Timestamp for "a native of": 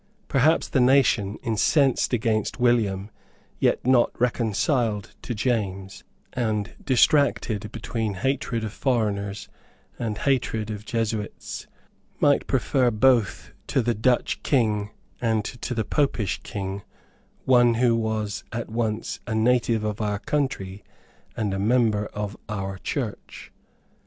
19.27-20.01